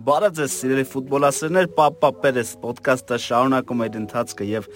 [0.00, 4.68] Բարև ձեզ, սիրելի ֆուտբոլասերներ, Պապա Պերես ոդկասթը շարունակում է իր ընթացքը եւ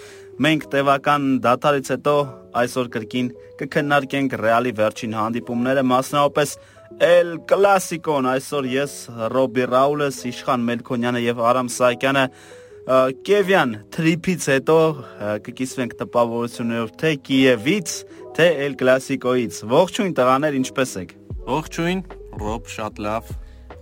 [0.45, 2.15] մենք տևական դաթարից հետո
[2.61, 3.31] այսօր կրկին
[3.63, 6.53] կքննարկենք Ռեալի վերջին հանդիպումները, մասնավորապես
[7.09, 8.97] El Clasico-ն։ Այսօր ես
[9.33, 12.27] Ռոբի Ռաուլես, Իշխան Մելքոնյանը եւ Արամ Սահակյանը
[13.25, 14.77] Կևյան թրիփից հետո
[15.49, 17.95] կկիսվենք տպավորություններով թե Կիևից,
[18.37, 21.17] թե El Clasico-ից։ Ողջույն տղաներ, ինչպե՞ս եք։
[21.49, 22.05] Ողջույն,
[22.45, 23.33] Ռոբ, շատ լավ։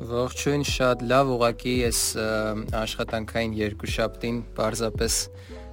[0.02, 1.98] Ողջույն, շատ լավ, ուղղակի ես
[2.74, 5.18] աշխատանքային երկու շաբթին պարզապես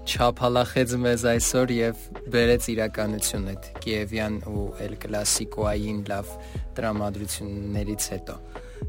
[0.05, 2.03] չափալախեց մեզ այսօր եւ
[2.35, 6.33] բերեց իրականություն այդ Կիևյան ու El Clasico-ային լավ
[6.77, 8.37] տրամադրություններից հետո։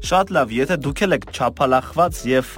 [0.01, 2.51] Շատ լավ, եթե դուք եք ճափալախված եւ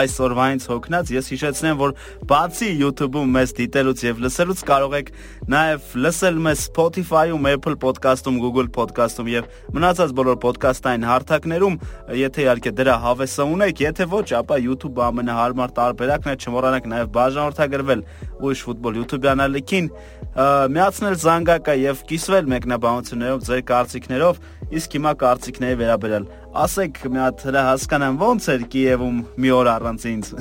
[0.00, 1.94] այսօրվանից հոգնած, ես հիշեցնեմ, որ
[2.30, 5.10] բացի YouTube-ում մեզ դիտելուց եւ լսելուց կարող եք
[5.52, 11.78] նաեւ լսել մեզ Spotify-ում, Apple Podcast-ում, Google Podcast-ում եւ մնացած բոլոր podcast-ային հարթակներում,
[12.22, 18.04] եթե իհարկե դրա հավեսը ունեք, եթե ոչ, ապա YouTube-ը ամենահարմար տարբերակն է, չմոռանաք նաեւ բաժանորդագրվել
[18.46, 19.90] ուրիշ ֆուտբոլ YouTube-յան ալիքին,
[20.36, 24.40] միացնել զանգակը եւ կիսվել մեկնաբանություններով ձեր կարծիքներով,
[24.74, 26.24] իսկ հիմա կարծիքների վերաբերյալ
[26.66, 30.30] ասեք մի հատ հրա հասկանամ ո՞նց էր Կիևում մի օր առանց ինձ։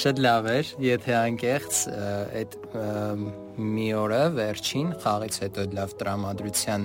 [0.00, 1.80] շատ լավ էր, եթե անկեղծ
[2.42, 2.56] այդ
[3.76, 6.82] մի օրը վերջին խաղից հետո լավ տրամադրության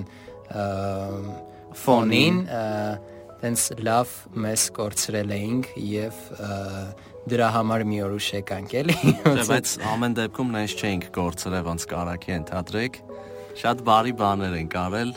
[1.82, 2.38] ֆոնին
[3.42, 4.12] տենց լավ
[4.44, 6.20] մեզ կորցրել էինք եւ
[7.32, 8.96] դրա համար մի օր ուշ եկանք էլի։
[9.50, 12.98] բայց ամեն դեպքում նենց չէինք կորցրել ոնց կարակի ընդհանրեք։
[13.60, 15.10] Շատ բարի բաներ են կարել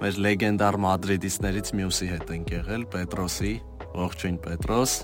[0.00, 3.52] մեր լեգենդար մադրիդիստներից մյուսի հետ ենք եղել, Պետրոսի,
[3.94, 4.94] ողջույն Պետրոս։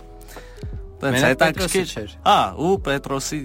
[1.00, 3.42] Տենց հետաքրքիր չէր։ Հա, ու Պետրոսի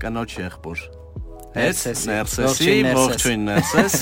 [0.00, 0.88] կնոջ եղբոր
[1.50, 3.94] Էս ներսեսի ողջույն ներսես։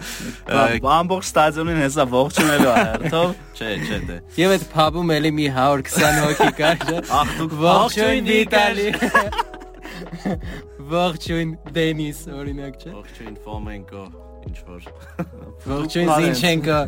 [0.96, 6.48] Ամբողջ ստադիոնին հեսա ողջունելու այրթով։ Չէ, չէ դե։ Եվ այդ փաբում էլի մի 120 հոգի
[6.60, 6.86] կար,
[7.20, 8.88] Ախ դուք ողջույն Վիտալի։
[10.90, 14.00] Ողջույն Դենիս, օրինակ, չէ։ Ողջույն Ֆոմենկո
[14.48, 14.86] ինչ որ
[15.70, 16.78] Ողջույն Զինչենկո։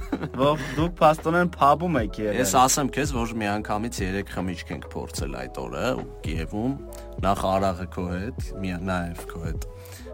[0.47, 4.89] Ող դուք փաստորեն փաբում եք եղել։ Ես ասեմ քեզ, որ մի անգամից 3 խմիչք ենք
[4.97, 5.93] փորձել այդ օրը
[6.27, 6.75] Կիևում,
[7.27, 9.69] նախ Արաղը քո հետ, մի նաև քո հետ։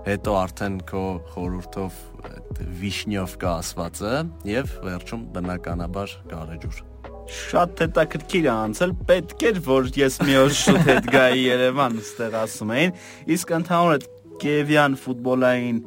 [0.09, 4.15] Հետո արդեն քո խորուրդով այդ վիշնյով կա ասվածը
[4.53, 6.85] եւ վերջում բնականաբար գարեջուր
[7.29, 12.39] շատ հետաքրքիր է անցել, պետք էր որ ես մի օր շուտ հետ գայի Երևան, ստեղ
[12.43, 12.95] ասում էին,
[13.37, 14.09] իսկ ընդհանուր
[14.39, 15.79] Կիևյան ֆուտբոլային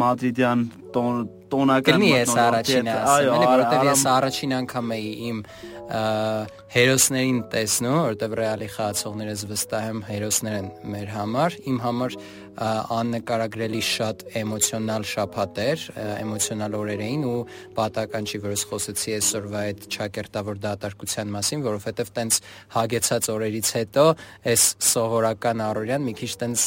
[0.00, 0.60] մադրիդյան
[0.96, 5.42] տոնական մտնոլորտի ես առաջինը ասեմ, որովհետև ես առաջին անգամ էի իմ
[6.76, 12.16] հերոսներին տեսնում, որտեղ ռեալի խաղացողներս վստահ եմ հերոսներ են մեր համար, իմ համար
[12.56, 15.82] աննկարագրելի շատ էմոցիոնալ շփաթեր,
[16.22, 17.40] էմոցիոնալ օրեր էին ու
[17.76, 22.40] պատական չի որ ես խոսեցի այսօրվա այդ ճակերտավոր դատարկության մասին, որովհետև տենց
[22.76, 24.06] հագեցած օրերից հետո
[24.56, 26.66] այս սովորական առօրյան մի քիչ տենց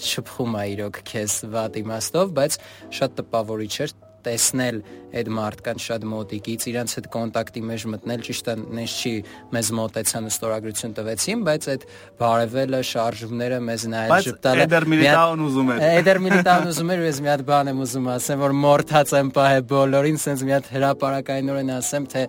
[0.00, 2.60] չփխում է իրոք քեզ վատ իմաստով, բայց
[2.96, 3.96] շատ տպավորիչ էր
[4.26, 4.80] տեսնել
[5.16, 9.12] այդ մարդկանց շատ մոտիկից, իրանց հետ կոնտակտի մեջ մտնել, ճիշտ է, նենց չի
[9.54, 11.86] մեզ մոտեցան ու ստորագրություն տվեցին, բայց այդ
[12.20, 17.20] բարևելը, շարժումները մեզ նայել շփտալը։ Էդեր Միլիտաուն ուզում էր։ Էդեր Միլիտաուն ուզում էր, ու ես
[17.22, 21.72] մի հատ բան եմ ուզում ասեմ, որ մորթած եմ պահե բոլորին, սենց մի հատ հրաապարակայինորեն
[21.76, 22.22] ասեմ, թե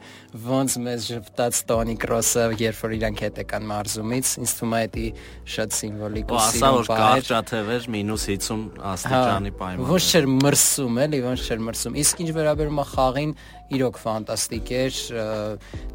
[0.48, 5.06] ոնց մեզ շփտած Տոնի Կրոսը, երբ որ իրանք հետ եկան մարզումից, ինձ թվում է դա
[5.58, 11.00] շատ սիմվոլիկ ու սիրուն բան։ Ասա որ կարճաթև էր -50 աստիճանի պայման։ Ոչ չէր մրսում,
[11.08, 13.32] էլի, ոչ չէր մրսում։ Իսկ ինչ վերաբերում է խաղին,
[13.78, 15.02] իրոք ֆանտաստիկ էր,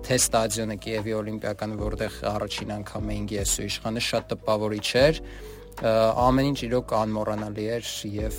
[0.06, 5.22] թե ստադիոնը Կիևի Օլիմպիական, որտեղ առաջին անգամ էինք ես ու իշխանը շատ տպավորիչ էր
[5.82, 8.36] ամեն ինչ իրոք անմոռանալի էր եւ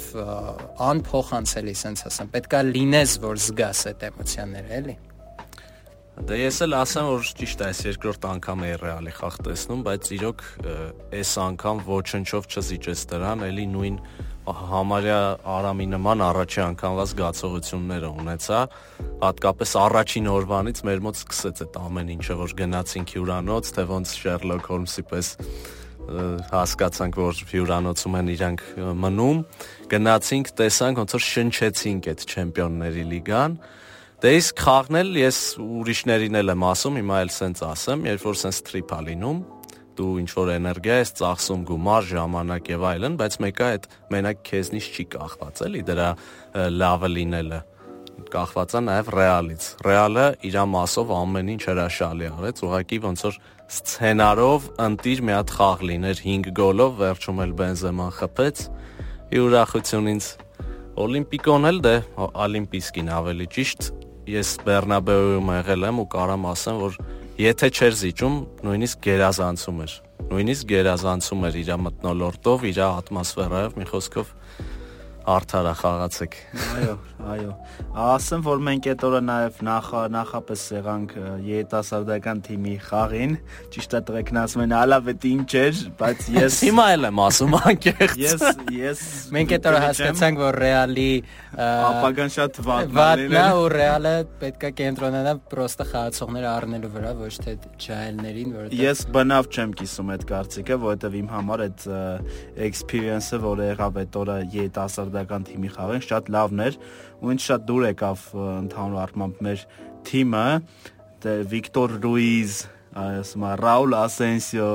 [0.86, 4.96] անփոխանցելի, ասենց ասեմ։ Պետքա լինես, որ զգաս այդ էմոցիաները, էլի։
[6.13, 10.09] Դե ես էլ ասեմ, որ ճիշտ է, այս երկրորդ անգամ է ռեալի խաղ տեսնում, բայց
[10.13, 10.44] իրոք
[11.19, 13.98] այս անգամ ոչնչով չզիջես դրան, էլի նույն
[14.44, 15.19] համարյա
[15.54, 18.60] Արամի նման առաջի անգամվա զգացողությունները ունեցա,
[19.24, 24.68] հատկապես առաջին օրվանից մեր մոտ սկսեց այդ ամեն ինչը, որ գնացինք հյուրանոց, թե ոնց Շերլոկ
[24.74, 25.30] Հոլմսի պես
[26.51, 28.66] հասկացանք, որ հյուրանոցում են իրանք
[29.04, 29.40] մնում,
[29.94, 33.57] գնացինք, տեսանք ոնց որ շնչեցինք այդ չեմպիոնների լիգան,
[34.24, 38.38] Դե իսկ խաղն էլ ես ուրիշներին էլ եմ ասում, հիմա էլ սենց ասեմ, երբ որ
[38.39, 39.42] սենց տրիփ ա լինում,
[39.98, 44.90] դու ինչ որ էներգիա ես ծախսում գումար, ժամանակ եւ այլն, բայց մեկը այդ մենակ քեզնից
[44.94, 46.10] չի կախված, էլի դրա
[46.84, 47.60] լավը լինելը
[48.34, 53.38] կախված է նաև ռեալից։ Ռեալը իր մասով ամեն ինչ հրաշալի արեց, ուղղակի ոնց որ
[53.74, 58.63] սցենարով ընտիր մի հատ խաղ լիներ 5 գոլով, վերջում էլ Բենզեման խփեց։
[59.34, 60.30] Ի ուրախություն ինձ
[61.04, 61.96] Օլիմպիկոն էլ դե
[62.44, 63.88] Օլիմպիսկին ավելի ճիշտ
[64.34, 67.00] ես Բեռնաբեուում եղել եմ ու կարամ ասեմ, որ
[67.33, 69.94] եթե չէր զիջում, նույնիսկ գերազանցում էր։
[70.30, 74.33] Նույնիսկ գերազանցում էր իր մտնոլորտով, իր ատմոսֆերայով, մի խոսքով
[75.24, 76.34] արդարա խաղացեք։
[76.74, 76.94] Այո,
[77.31, 77.52] այո։
[78.04, 81.14] Ասեմ, որ մենք այդ օրը նաև նախ նախապես եղանք
[81.48, 83.38] երիտասարդական թիմի խաղին։
[83.74, 88.20] Ճիշտ է տղեկն ասում են, «Ալավետ ինչ էր», բայց ես հիմա էլ եմ ասում անկեղծ։
[88.24, 88.44] Ես
[88.74, 89.06] ես
[89.38, 91.08] մենք այդ օրը հասկացանք, որ Ռեալի
[91.64, 98.54] ապագան շատ վատն է ու Ռեալը պետքա կենտրոնանա պրոստը խաղացողները առնելու վրա, ոչ թե ջահելներին,
[98.58, 101.86] որովհետեւ Ես բնավ չեմ կիսում այդ կարծիքը, որովհետեւ իմ համար այդ
[102.68, 106.77] experience-ը, որը եղավ այդ օրը երիտասարդ սերբական թիմի խաղին շատ լավն էր
[107.21, 109.65] ու ինձ շատ դուր եկավ ընդհանուր առմամբ մեր
[110.10, 110.45] թիմը
[111.54, 112.56] Վիկտոր Ռուիզ
[113.04, 114.69] ասում Ռաուլ Ասենսիո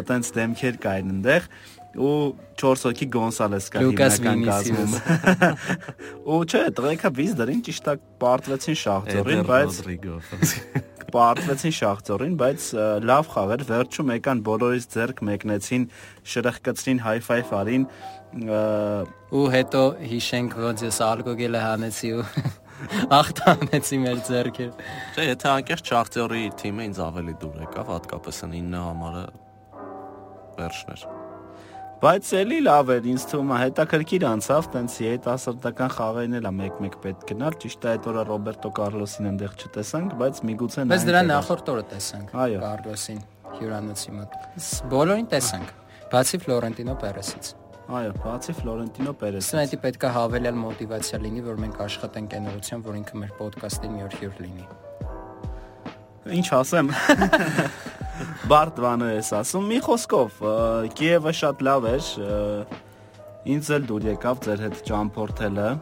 [0.00, 1.48] այտենց դեմքեր կային այնտեղ
[1.96, 4.94] ու 4 հոգի Գոնսալես կա հիմնական կազմում։
[6.32, 9.80] Ու չէ, տղեկա վիզ դրին ճիշտ է պարտվեցին շախտորին, բայց
[11.16, 12.66] պարտվեցին շախտորին, բայց
[13.04, 15.86] լավ խաղ էր։ Վերջում եկան բոլորից ձեռք մեկնեցին,
[16.32, 17.86] շրխկացրին հայ-ֆայվ արին
[18.32, 22.24] ու հետո հիշենք ոնց ես ալկոգելը հանեցի ու
[23.20, 24.70] ախտանեցի մեր ձեռքեր։
[25.12, 29.26] Չէ, եթե անկեղծ Շախտյորի թիմը ինձ ավելի դուր եկավ, հատկապես 9 համարը
[30.56, 31.21] վերջներ։
[32.02, 36.96] Բայց էլի լավ էր, ինձ թվում է հետաքրքիր անցավ, տենց երիտասարդական խաղերն էլ է մեկ-մեկ
[37.04, 41.20] պետք գնալ։ Ճիշտ է, այդ օրը Ռոբերտո Կարլոսին այնտեղ չտեսանք, բայց միգուցե նա Բայց դրա
[41.28, 43.22] նախորդ օրը տեսանք Կարլոսին
[43.60, 44.34] հյուրանոցի մոտ։
[44.90, 45.72] Բոլորին տեսանք,
[46.10, 47.54] բացի Ֆլորենտինո Պերեսից։
[48.02, 52.50] Այո, բացի Ֆլորենտինո Պերեսից։ Սա դա պետք է հավելյալ մոտիվացիա լինի, որ մենք աշխատենք այն
[52.50, 54.66] ուղղությամբ, որ ինքը մեր ոդկասթին մի օր հյուր լինի։
[56.42, 56.94] Ինչ ասեմ։
[58.50, 60.42] Բարդ բաներ ես ասում։ Մի խոսքով,
[60.98, 62.10] Կիևը շատ լավ էր։
[63.52, 65.72] Ինձ էլ դուր եկավ ձեր հետ ճամփորդելը։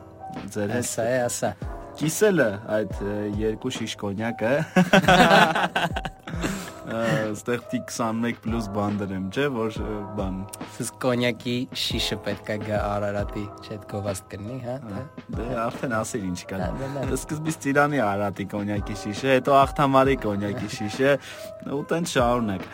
[0.55, 1.53] Ձեր հետ։ Ասա, ասա
[2.01, 3.01] կիսելը այդ
[3.41, 4.53] երկու շիշ կոնյակը
[6.91, 9.79] ստեղտի 21+ բան դրեմ, չէ, որ
[10.19, 10.37] բան։
[10.77, 15.03] Սս կոնյակի շիշը պետքա գա Արարատի, չէ՞ գովաստ կնի, հա։, հա։
[15.37, 16.61] Դե արդեն ասիր ինչ կա։
[17.17, 21.17] Սկզբից Ծիրանի Արարատի կոնյակի շիշը, հետո Ախթամարի կոնյակի շիշը,
[21.71, 22.69] ու տենց շարունակ։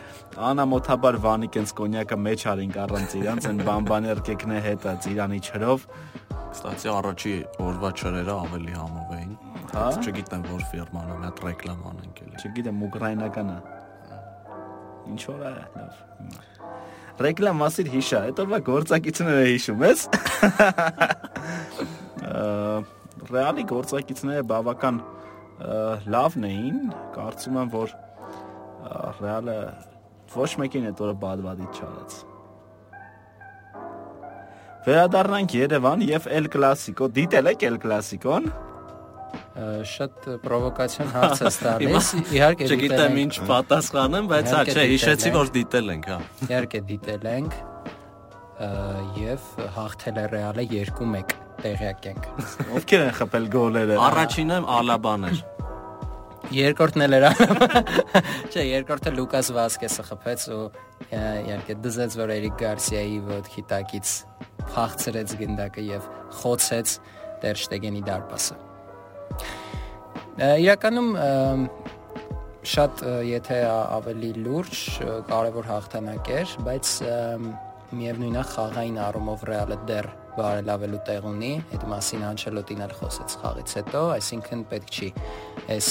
[0.47, 5.87] Անամոթաբար Վանիկ այնց կոնյակը մեջ արինք առանց իրանց այն բամբաներ կեկնե հետը Ծիրանի չրով
[6.57, 9.33] Կստացի առաջի օրվա չրերը ավելի համով էին։
[9.75, 13.57] Հա։ Չգիտեմ որ ֆիրման է, հատ ռեկլամ անենք էլի։ Չգիտեմ ուկրաինական է։
[15.07, 15.95] Ինչ որ է, լավ։
[17.27, 20.01] Ռեկլամ ասիր հիշա, այդ օրվա գործակիցները հիշում ես։
[23.33, 24.99] Ռեալի գործակիցները բավական
[26.13, 26.81] լավն էին,
[27.17, 27.95] կարծում եմ որ
[29.23, 29.59] Ռեալը
[30.37, 32.19] ոչ մեկին այդ օրը բադվադից չարեց։
[34.87, 38.45] Վերադառնանք Երևան եւ El Clasico։ Դիտել եք El Clasico-ն։
[39.57, 45.33] Շատ պրովոկացիոն հարց է տալիս։ Իհարկե դիտել ենք։ Չգիտեմ ինչ պատասխանեմ, բայց հա, չէ, հիշեցի,
[45.37, 47.57] որ դիտել ենք, հա։ Իհարկե դիտել ենք
[49.17, 52.29] եւ հաղթել է Ռեալը 2-1 տեղյակ ենք։
[52.77, 55.43] Ովքեր են խփել գոլերը։ Առաջինը Ալաբան էր։
[56.57, 57.27] Երկրորդն էլ էր։
[58.53, 60.61] Չէ, երկրորդը Լուկաս Վասկեսը խփեց ու
[61.17, 64.15] իհարկե դզեց որ Էրիկ Գարսիայի ոդքի տակից
[64.77, 66.09] փախցրեց գնդակը եւ
[66.45, 66.97] խոցեց
[67.43, 68.76] Տեր Շտեգենի դարպասը։
[70.37, 71.07] Իրականում
[72.69, 74.81] շատ եթե ավելի լուրջ
[75.31, 76.91] կարևոր հաղթանակ էր, բայց
[77.97, 83.75] միևնույնն է խաղային առումով Ռեալը դեռ բարելավելու տեղ ունի, այդ մասին Անչելոտին էլ խոսեց խաղից
[83.79, 85.09] հետո, այսինքն պետք չի
[85.73, 85.89] այս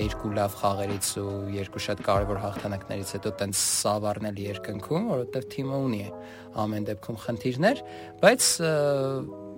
[0.00, 6.04] երկու լավ խաղերից ու երկու շատ կարևոր հաղթանակներից հետո տենց սավառնել երկնքում, որովհետև թիմը ունի
[6.64, 7.84] ամեն դեպքում խնդիրներ,
[8.24, 8.48] բայց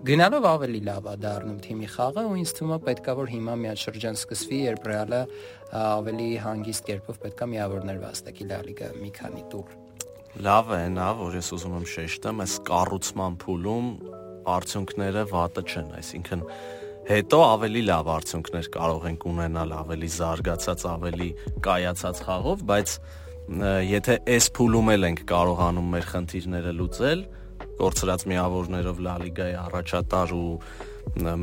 [0.04, 3.68] գնալով ավելի լավ է դառնում թիմի խաղը ու ինձ թվում է պետքա որ հիմա մի
[3.70, 5.20] հատ շրջան սկսվի, երբ Ռեալը
[5.80, 9.70] ավելի հանգիստ կերպով պետքա միավորներ վաստակի Լա լիգա մի քանի տուր
[10.44, 13.88] լավ է նա, որ ես ուզում եմ շեշտեմ, այս կառուցման փուլում
[14.54, 16.44] արդյունքները վատը չեն, այսինքն
[17.08, 21.30] հետո ավելի լավ արդյունքներ կարող ենք ունենալ ավելի զարգացած, ավելի
[21.64, 22.92] կայացած խաղով, բայց
[23.94, 27.24] եթե այս փուլում էլ ենք կարողանում մեր խնդիրները լուծել,
[27.78, 30.48] կորցրած միավորներով Լա լիգայի առաջատար ու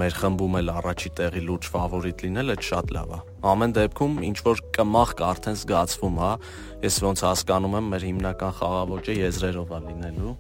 [0.02, 3.20] մեր խմբում էլ առաջի տեղի լուրջ ֆավորիտ լինել, այդ շատ լավ է։
[3.52, 6.32] Ամեն դեպքում ինչ որ կմախք արդեն զգացվում, հա,
[6.82, 10.34] ես ոնց հասկանում եմ, մեր հիմնական խաղաոճը եզրերով է լինելու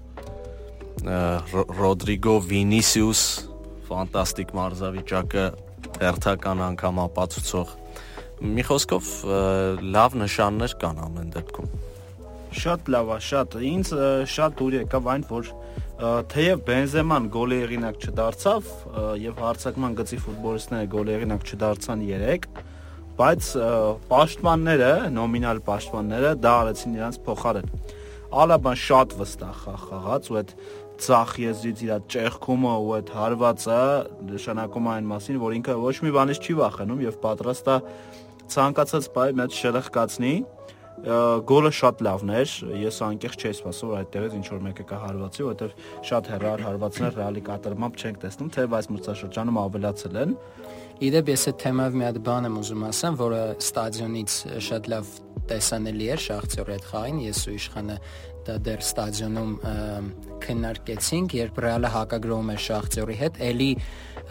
[1.02, 3.22] Ռոդրիգո Վինիսիուս
[3.88, 5.46] ֆանտաստիկ մարզավիճակը
[6.02, 7.72] հերթական անգամ ապացուցող
[8.42, 9.10] մի խոսքով
[9.96, 11.74] լավ նշաններ կան ամեն դեպքում
[12.62, 13.92] շատ լավ է շատ ինձ
[14.36, 15.52] շատ դուր եկավ այն որ
[16.32, 18.70] թեև Բենզեման գոլի եղինակ չդարձավ
[19.22, 22.48] եւ հարցակման գծի ֆուտբոլիստները գոլի եղինակ չդարձան 3,
[23.22, 23.50] բայց
[24.12, 27.76] պաշտպանները, նոմինալ պաշտպանները դա արեցին իրancs փոխարեն։
[28.42, 30.56] Ալաբան շատ վստահ խաղաց ու այդ
[31.02, 33.80] ցախ եզրից իր ճեղքումը ու այդ հարվածը
[34.32, 37.78] նշանակում այն մասին, որ ինքը ոչ մի բանից չի վախենում եւ պատրաստ է
[38.52, 40.34] ցանկացած բայ հատ շրխկացնի
[41.02, 45.46] գոլը շատ լավն էր։ Ես անկեղծ չէի սպասում, որ այդտեղից ինչ որ մեկը կա հարվածի,
[45.48, 50.36] որովհետև շատ հերար հարվածներ ռեալի կատարմամբ չենք տեսնում, թե այս մրցաշրջանում ավելացել են։
[51.02, 54.34] Իդեպ ես այդ թեմայով մի հատ բան եմ ուզում ասեմ, որը ստադիոնից
[54.68, 55.08] շատ լավ
[55.50, 57.96] տեսանելի էր Շախտյորի հետ խաղին, ես ու Իշխանը
[58.46, 59.52] դա դեռ ստադիոնում
[60.46, 63.70] քննարկեցինք, երբ Ռեալը հակագրովում էր Շախտյորի հետ, ելի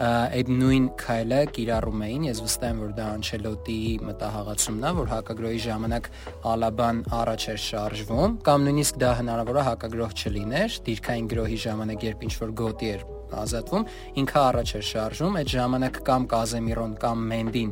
[0.01, 5.63] այդ նույն քայլը կիրառում էին, ես վստահ եմ, որ դա Անչելոտիի մտահղացումն է, որ հակագրոհի
[5.67, 6.11] ժամանակ
[6.55, 12.29] Ալաբան առաջ էր շարժվում, կամ նույնիսկ դա հնարավոր է հակագրոհ չլիներ, դիրքային գրոհի ժամանակ, երբ
[12.31, 13.10] ինչ որ գոտի էր
[13.41, 13.85] ազատվում,
[14.21, 17.71] ինքը առաջ էր շարժում, այդ ժամանակ կամ Կազեմիրոն կամ Մենդին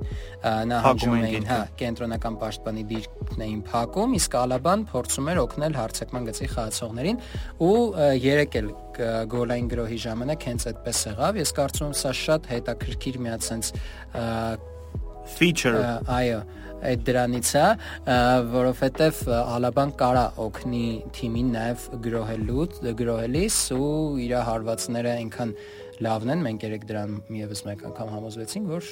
[0.70, 6.50] նահանջում էին, հա, կենտրոնական պաշտպանի դիրքն էին փակում, իսկ Ալաբան փորձում էր օգնել հարցակման գծի
[6.56, 7.22] խաղացողներին
[7.70, 7.76] ու
[8.30, 13.32] երեք էլ գոլային գրոհի ժամանակ հենց այդպես եղավ։ Ես կարծում եմ սա շատ հետաքրքիր մի
[13.36, 13.72] հատ sense
[15.38, 15.76] feature.
[16.08, 16.42] Այո
[16.80, 17.66] այդ դրանից է,
[18.54, 22.68] որովհետև Ալաբան կարա օգնի թիմին նաև գրոհելու,
[23.02, 23.90] գրոհելիս ու
[24.24, 25.52] իր հարվածները այնքան
[26.08, 28.90] լավն են, մենք երեք դրան միևս մեկ անգամ համոզվեցինք, որ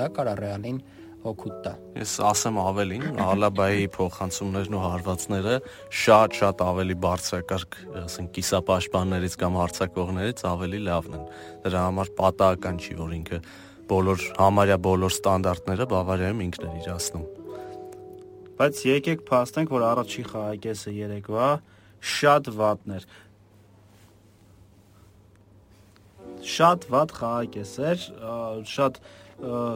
[0.00, 0.82] դա կարա ռեալին
[1.22, 5.58] օգուտ տա։ Ես ասեմ ավելին, Ալաբայի փոխանցումներն ու հարվածները
[6.02, 11.28] շատ-շատ ավելի բարձրակարգ, ասենք կիսապաշտպաններից կամ հարցակողներից ավելի լավն են։
[11.62, 13.38] Դրա համար պատահական չի, որ ինքը
[13.92, 17.26] բոլոր համարյա բոլոր ստանդարտները Բավարիայում ինքն էր իրացնում։
[18.62, 21.48] Բայց եկեք փաստենք, որ առաջի խաղակեսը երեկվա
[22.12, 23.06] շատ վատներ։
[26.52, 28.06] Շատ վատ խաղակես էր,
[28.72, 29.00] շատ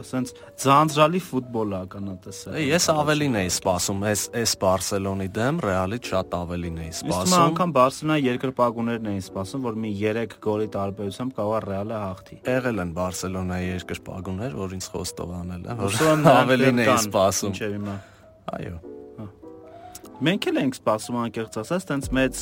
[0.07, 0.31] սենց
[0.63, 6.77] ձանձրալի ֆուտբոլ է ականատեսը։ Ես ավելին էի սպասում, այս այս Բարսելոնի դեմ Ռեալից շատ ավելին
[6.83, 11.63] էի սպասում։ Իսկ անգամ Բարսելոնա երկրպագուներն էին սպասում, որ մի 3 գոլի տարբերությամբ կարող է
[11.67, 17.57] Ռեալը հաղթի։ Եղել են Բարսելոնայի երկրպագուներ, որ ինձ խոստով անել են, որ ավելին էի սպասում։
[17.57, 17.97] Ինչեր հիմա։
[18.57, 18.77] Այո։
[20.17, 22.39] Մենք էլ ենք սպասում անկեղծ ասած, տենց մեծ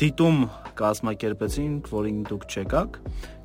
[0.00, 0.38] դիտում
[0.80, 2.96] կազմակերպեցինք, որին դուք չեկաք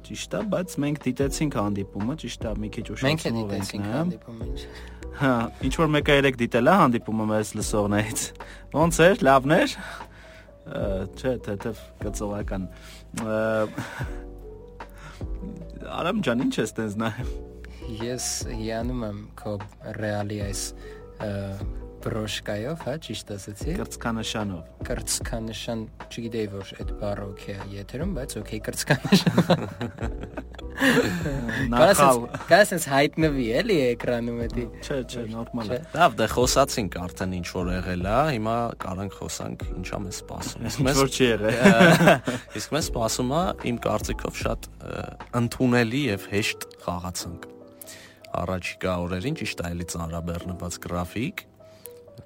[0.05, 4.49] Ճիշտ է, բայց մենք դիտեցինք հանդիպումը, ճիշտ է, մի քիչ ուշացնող ենք։ Մենք դիտեցինք հանդիպումը։
[5.15, 5.31] Հա,
[5.65, 8.25] ինչ որ մեկը երեք դիտել է հանդիպումը մեզ լսողներից։
[8.75, 9.75] Ոնց էր, լավն էր։
[10.65, 12.67] Չէ, թեթև կծովական։
[15.95, 17.33] Արամ ջան, ինչ ես տես նայում։
[18.01, 19.55] Ես հիանում եմ քո
[20.01, 20.61] ռեալի այս
[22.05, 28.61] բրոշկայով, հա, ճիշտ ասացի։ Կրծքանշանով։ Կրծքանշան, չգիտեի որ այդ բառը օքեյ է եթերում, բայց օքեյ
[28.69, 29.37] կրծքանշան։
[31.71, 32.19] Նախալ։
[32.49, 37.71] Կասես հայտնվի էլի էկրանում էդի։ Չէ, չէ, նորմալ է։ Լավ, դե խոսացինք արդեն ինչ որ
[37.75, 41.55] եղել է, հիմա կարանք խոսանք ինչա մեզ սպասում։ Իսկ մեզ որ չի եղել։
[42.59, 44.69] Իսկ մեզ սպասում է իմ կարծիքով շատ
[45.41, 47.51] ընդունելի եւ հեշտ խաղացանք
[48.35, 51.43] առաջիկա օրերին ճիշտ է էլի ծանրաբեռնված գրաֆիկ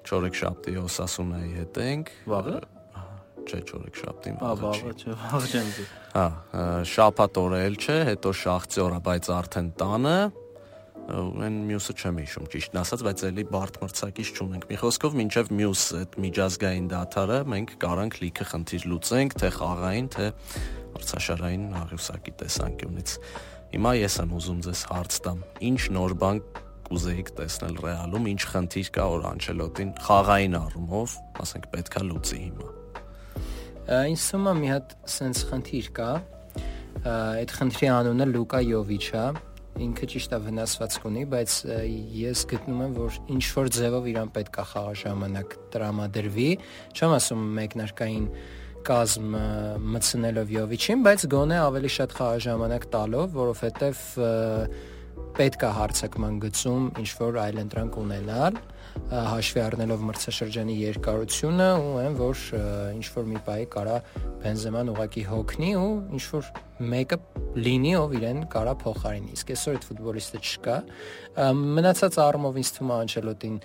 [0.00, 2.58] Չորեքշաբթի Օսասունայի հետ ենք։ Վաղը։
[3.40, 5.70] Չէ, չորեքշաբթին վաղը չի։ Ահա, չէ, վաղը չեմ
[6.10, 6.26] Հա,
[6.90, 10.16] շաբաթ օրը էլ չէ, հետո շախտյորը, բայց արդեն տանը
[11.10, 15.84] այն մյուսը չեմ հիշում ճիշտն ասած, բայց էլի բարդ մրցակից չունենք։ Մի խոսքով, մինչև մյուս
[16.00, 20.28] այդ միջազգային դաթարը մենք կարանք լիքը խնդիր լուծենք, թե խաղային, թե
[20.94, 23.16] մրցաշարային աղյուսակի տեսանկյունից։
[23.70, 25.42] Հիմա ես եմ ուզում ձեզ հարց տամ.
[25.70, 26.42] Ինչ նոր բան
[26.90, 31.12] կուզեիք տեսնել Ռեալում, ինչ խնդիր կա որ Անչելոտին խաղային առումով,
[31.44, 32.70] ասենք պետքա լուծի հիմա։
[34.30, 36.10] թվում է մի հատ սենց խնդիր կա։
[37.10, 39.24] Այդ խնդրի անունը Լուկա Յովիչ է
[39.80, 41.52] ինքը ճիշտ է վնասվածք ունի, բայց
[42.20, 46.48] ես գտնում եմ, որ ինչ որ ձևով իրան պետք է խաղաժամանակ տրամադրվի։
[46.90, 48.26] Չեմ ասում մեկնարկային
[48.90, 49.36] կազմ
[49.94, 54.04] մցնելով Յովիչին, բայց գոնե ավելի շատ խաղաժամանակ տալով, որովհետև
[55.36, 58.56] պետք է հարցակման գծում ինչ որ այլընտրանք ունենալ
[59.10, 62.42] հաշվի առնելով մրցաշրջանի երկարությունը ու այն որ
[62.98, 63.96] ինչ որ մի բայ կարա
[64.42, 66.50] Բենզեման ուղակի հոգնի ու ինչ որ
[66.90, 67.18] մեկը
[67.60, 70.76] լինի ով իրեն կարա փոխարինի իսկ այսօր այդ ֆուտբոլիստը չկա
[71.60, 73.56] մնացած առումով ինձ թվում է Անչելոտին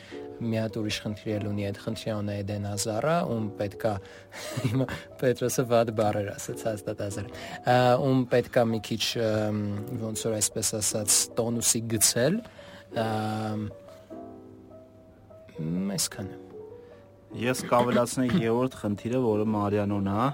[0.42, 3.94] մի հատ ուրիշ խնդիր էլ ունի այդ խնդրի անունը Էդեն Ազարը, ում պետքա
[4.66, 4.88] հիմա
[5.22, 7.30] Պետրոսը վատ բառեր ասաց հաստատ Ազար։
[8.06, 9.04] Ում պետքա մի քիչ
[10.06, 12.40] ոնց որ այսպես ասած տոնուսի գցել։
[15.96, 16.34] Այսքան։
[17.36, 20.26] Ես կավելացնեի երրորդ խնդիրը, որը Մարիանոն է,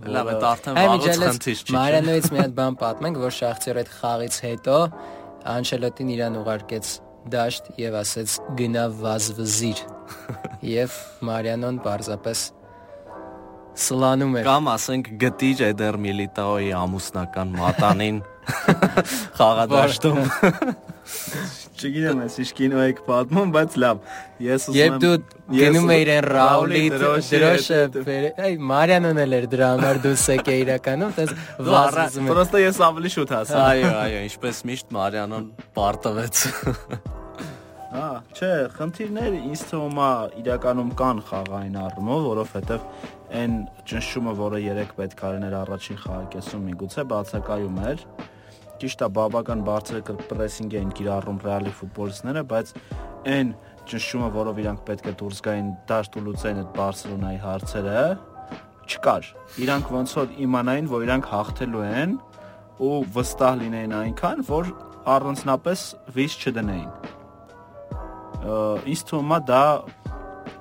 [0.00, 4.36] Լավ է, արդեն վաղուց խնդիր չի։ Մարիանոից մի հատ բան պատմենք, որ Շախտյորի այդ խաղից
[4.46, 4.76] հետո
[5.50, 6.92] Անչելոտին իրան ուղարկեց
[7.34, 9.84] դաշտ եւ ասեց գնա վազվզիր։
[10.76, 10.96] Եվ
[11.30, 12.48] Մարիանոն պարզապես
[13.80, 18.20] սլանում էր։ Կամ ասենք գտիր Էդեր Միլիտաոյի ամուսնական մատանին
[19.38, 20.20] խաղադաշտում։
[21.80, 24.00] Չգիտեմ, ես ինչ կինո եք պատմում, բայց լավ։
[24.44, 25.12] Ես ուզում եմ Եվ դու
[25.54, 27.78] գնում էիր այն Ռաուլի դրոշը,
[28.46, 31.32] այ Մարիանն էլ էր դրա համար դու սեք է իրականում, տես
[31.70, 35.48] վազում է։ Պրոստը ես ավելի շուտ հասա։ Այո, այո, ինչպես միշտ Մարիանն
[35.80, 36.44] պարտվեց։
[37.90, 40.10] Հա, չէ, խնդիրներ ինձ թվում է
[40.44, 42.84] իրականում կան խաղային առումով, որովհետև
[43.40, 43.56] այն
[43.90, 48.06] ճնշումը, որը երեք պետք արներ առաջին խաղակեսում, միգուցե բացակայում էր
[48.80, 52.72] ճիշտ է բավական բարձր պրեսինգ էին կիրառում ռեալի ֆուտբոլիստները, բայց
[53.34, 53.52] այն
[53.90, 58.08] ճնշումը, որով իրանք պետք է դուրս գային դաշտ ու լուծեն այդ Բարսելոնայի հարցերը,
[58.86, 59.30] չկար։
[59.66, 62.18] Իրանք ոնց որ իմանային, որ իրանք հաղթելու են
[62.80, 64.74] ու վստահ լինեին այնքան, որ
[65.18, 67.18] առանձնապես վիճ չդնեին։
[68.40, 69.64] Ինձ թվում է դա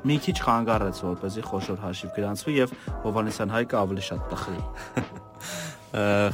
[0.09, 4.61] մի քիչ խանգարեց, որպեսզի խոշոր հաշիվ գրանցվի եւ Հովանեսյան Հայկը ավելի շատ տխրի։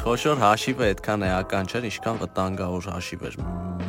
[0.05, 3.37] խոշոր հաշիվը այդքան էական չէր, ինչքան վտանգավոր հաշիվ էր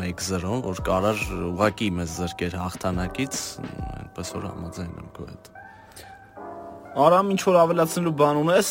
[0.07, 3.41] 1-0, որ կարար ուղակի մեզ զրկեր հաղթանակից,
[3.97, 5.51] այնպես որ համաձայն եմ քո հետ։
[7.07, 8.69] Արամ ինչ որ ավելացնելու բան ունես։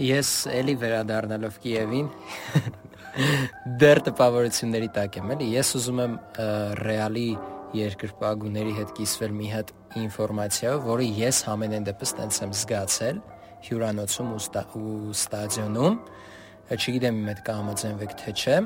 [0.00, 2.06] Ես էլի վերադառնալով Կիևին
[3.80, 6.14] դեռ տպավորությունների տակ եմ, էլի։ Ես ուզում եմ
[6.80, 7.26] Ռեալի
[7.76, 13.20] երկրպագուների հետ կիսվել մի հատ ինֆորմացիայով, որը ես համենայն դեպս տենց եմ զգացել
[13.66, 15.98] հյուրանոցում ու, ստա, ու ստադիոնում
[16.70, 18.56] չգիտեմ իմ հետ կհամաձայնվեք թե չէ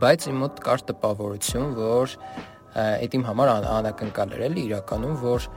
[0.00, 2.14] բայց իմ մոտ կար տպավորություն որ
[2.80, 5.48] այդ իմ համար անակնկալ էր էլի իրականում որ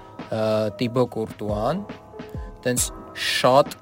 [0.79, 1.81] Տիբո Կուրտուան
[2.65, 2.87] տենց
[3.29, 3.77] շատ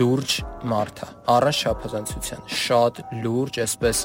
[0.00, 0.34] լուրջ
[0.70, 4.02] մարդ է առանց շափազանցության շատ լուրջ այսպես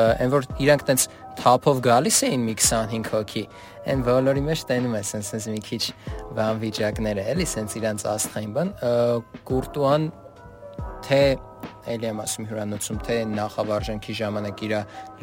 [0.00, 1.04] այն որ իրանք տենց
[1.40, 3.44] թափով գալիս էին մի 25 հոգի
[3.90, 5.82] այն բոլորի մեջ տենում է սենց սենց մի քիչ
[6.36, 8.74] բան վիճակները էլի սենց իրանց աստղային բան
[9.50, 10.10] կուրտուան
[11.06, 11.22] թե
[11.90, 14.74] էլի եմ ասում հյուրանոցում թե նախավարժանքի ժամանակ իր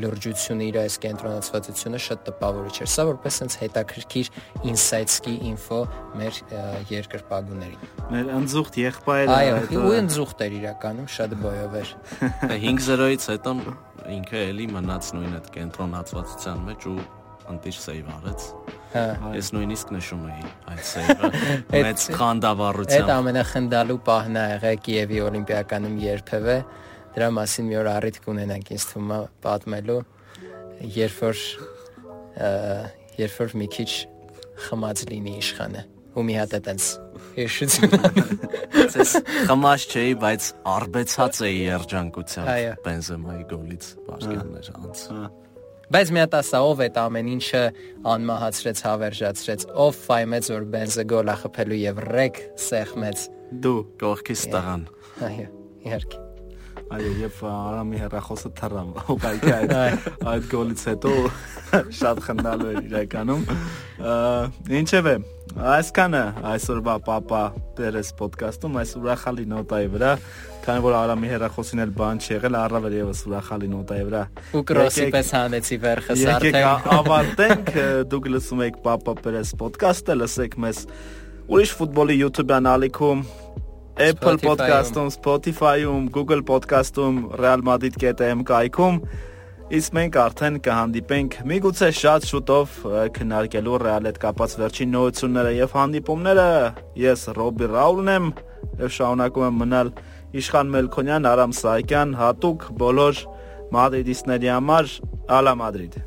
[0.03, 4.31] լրջությունը, իր այս կենտրոնացվածությունը շատ տպավորիչ էր։ Սա որպես sense հետաքրքիր
[4.71, 5.81] insights-ի ինֆո
[6.21, 6.39] մեր
[6.93, 11.93] երկրպագուներին։ Մեր ընձուղտ եղբայրը Այո, ու ընձուղտ էր իրականում շատ բոյով էր։
[12.67, 13.55] 5-0-ից հետո
[14.15, 16.97] ինքը էլի մնաց նույն այդ կենտրոնացվածության մեջ ու
[17.47, 18.45] ընտիր սեյվ արեց։
[18.93, 21.31] Հա։ Ես նույնիսկ նշում էի այդ սեյվը
[21.87, 26.57] մեծ խանդավառությամբ։ Այդ ամենախնդալու պահն է եղել Կիևի Օլիմպիականում երբևէ։
[27.17, 29.99] Դրա մասին մի օր առիթ կունենանք ինձ թվում է պատմելու,
[30.97, 31.43] երբ որ
[33.17, 33.91] երբ որ մի քիչ
[34.67, 35.83] խմած լինի իշխանը
[36.17, 36.85] ու մի հատ այտենց
[37.37, 37.97] հիշություն
[38.97, 40.47] Ես խմած չէի, բայց
[40.77, 45.27] արբեցած էի երջանկությամբ Բենզեմայի գոլից բաշկյաններ անց։ Հա
[45.87, 47.59] Բայց մի հատ ասա ով այդ ամեն ինչը
[48.11, 53.23] անմահացրեց, հավերժացրեց, ով ֆայմեց որ բենզը գոլա խփելու եւ ռեկ սեղմեց։
[53.63, 54.83] Դու կողքից տղան։
[55.27, 55.45] Այո,
[55.87, 56.19] իհարկե։
[56.97, 59.73] Այո, եւ Արամի հերախոսը թռավ։ Ուղղակի այդ
[60.33, 61.15] այդ գոլից հետո
[62.01, 63.47] շատ խնդալու էր իրականում։
[64.83, 65.15] Ինչևէ,
[65.77, 67.41] այսքանը այսօրվա Պապա
[67.77, 70.11] Պերես ոդկասթում այս ուրախալի նոտայի վրա
[70.67, 74.23] քանի որ Արամի հերախոսին էլ բան չի եղել, առավել եւս ուրախալի նոտայի վրա։
[74.57, 77.71] Ու կրոսի պես հանեցի վերխը սարթեն։ Եկեք ավարտենք,
[78.11, 80.81] դուք լսում եք Papa Perez podcast-ը, լսեք մեզ
[81.47, 83.23] ուրիշ ֆուտբոլի YouTube-յան ալիքում
[83.97, 88.99] Apple Podcast-ում, Spotify-ում, Google Podcast-ում, Real Madrid.am կայքում
[89.67, 92.75] Իսկ մենք արդեն կհանդիպենք միգուցե շատ շուտով
[93.17, 96.47] քննարկելու Real հետ կապած վերջին նորությունները եւ հանդիպումները։
[97.03, 98.31] Ես Ռոբի Ռաուլն եմ
[98.79, 99.93] եւ շարունակում եմ մնալ
[100.39, 103.25] Իշխան Մելքոնյան, Արամ Սահակյան, հատուկ բոլոր
[103.75, 104.93] մադրիդիստների համար
[105.35, 106.05] Ալա Մադրիդ